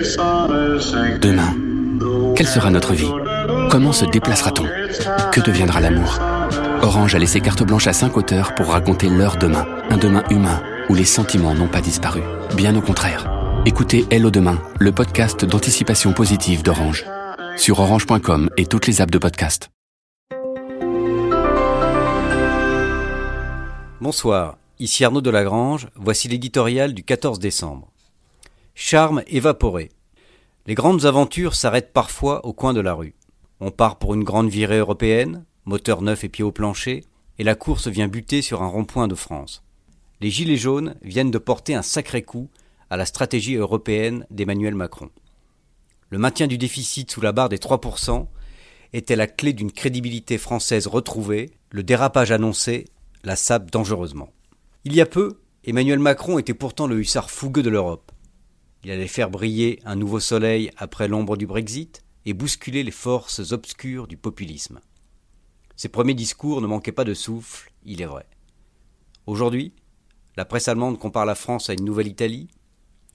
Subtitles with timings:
[0.00, 1.54] Demain,
[2.34, 3.10] quelle sera notre vie?
[3.70, 4.64] Comment se déplacera-t-on?
[5.30, 6.18] Que deviendra l'amour?
[6.80, 10.62] Orange a laissé carte blanche à cinq auteurs pour raconter leur demain, un demain humain
[10.88, 12.22] où les sentiments n'ont pas disparu.
[12.56, 13.30] Bien au contraire.
[13.66, 17.04] Écoutez Hello Demain, le podcast d'anticipation positive d'Orange.
[17.58, 19.68] Sur orange.com et toutes les apps de podcast.
[24.00, 27.92] Bonsoir, ici Arnaud Delagrange, voici l'éditorial du 14 décembre.
[28.82, 29.90] Charme évaporé.
[30.66, 33.14] Les grandes aventures s'arrêtent parfois au coin de la rue.
[33.60, 37.04] On part pour une grande virée européenne, moteur neuf et pied au plancher,
[37.38, 39.62] et la course vient buter sur un rond-point de France.
[40.22, 42.48] Les Gilets jaunes viennent de porter un sacré coup
[42.88, 45.10] à la stratégie européenne d'Emmanuel Macron.
[46.08, 48.28] Le maintien du déficit sous la barre des 3%
[48.94, 52.86] était la clé d'une crédibilité française retrouvée, le dérapage annoncé
[53.24, 54.32] la sape dangereusement.
[54.84, 58.10] Il y a peu, Emmanuel Macron était pourtant le hussard fougueux de l'Europe.
[58.82, 63.52] Il allait faire briller un nouveau soleil après l'ombre du Brexit et bousculer les forces
[63.52, 64.80] obscures du populisme.
[65.76, 68.26] Ses premiers discours ne manquaient pas de souffle, il est vrai.
[69.26, 69.72] Aujourd'hui,
[70.36, 72.48] la presse allemande compare la France à une nouvelle Italie.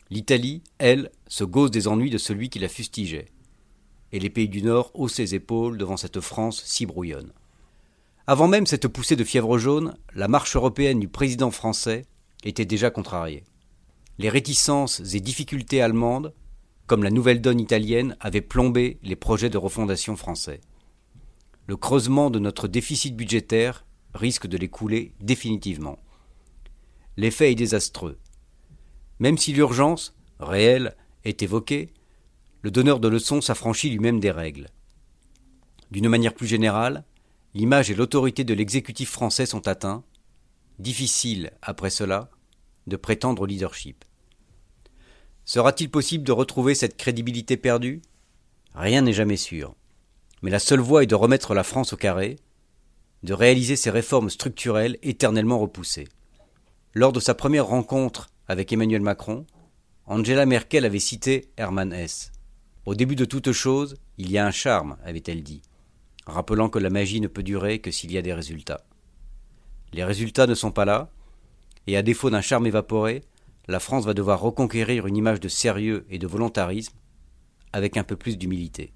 [0.09, 3.27] L'Italie, elle, se gauze des ennuis de celui qui la fustigeait.
[4.11, 7.33] Et les pays du Nord haussent ses épaules devant cette France si brouillonne.
[8.27, 12.05] Avant même cette poussée de fièvre jaune, la marche européenne du président français
[12.43, 13.43] était déjà contrariée.
[14.17, 16.33] Les réticences et difficultés allemandes,
[16.87, 20.61] comme la nouvelle donne italienne, avaient plombé les projets de refondation français.
[21.67, 25.99] Le creusement de notre déficit budgétaire risque de l'écouler définitivement.
[27.17, 28.17] L'effet est désastreux.
[29.19, 31.91] Même si l'urgence, réelle, est évoquée,
[32.61, 34.67] le donneur de leçons s'affranchit lui-même des règles.
[35.91, 37.03] D'une manière plus générale,
[37.53, 40.03] l'image et l'autorité de l'exécutif français sont atteints.
[40.79, 42.29] Difficile, après cela,
[42.87, 44.05] de prétendre au leadership.
[45.45, 48.01] Sera-t-il possible de retrouver cette crédibilité perdue?
[48.73, 49.75] Rien n'est jamais sûr.
[50.41, 52.37] Mais la seule voie est de remettre la France au carré,
[53.23, 56.07] de réaliser ces réformes structurelles éternellement repoussées.
[56.93, 59.45] Lors de sa première rencontre avec Emmanuel Macron,
[60.05, 62.31] Angela Merkel avait cité Hermann Hesse.
[62.85, 65.61] Au début de toute chose, il y a un charme, avait-elle dit
[66.25, 68.81] rappelant que la magie ne peut durer que s'il y a des résultats.
[69.93, 71.09] Les résultats ne sont pas là,
[71.87, 73.23] et à défaut d'un charme évaporé,
[73.67, 76.95] la France va devoir reconquérir une image de sérieux et de volontarisme
[77.73, 78.93] avec un peu plus d'humilité.